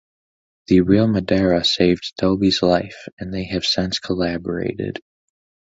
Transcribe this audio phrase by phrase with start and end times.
[0.65, 4.99] The real Madara saved Tobi's life, and they have since collaborated.